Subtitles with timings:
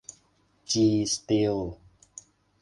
[0.71, 1.55] จี สตีล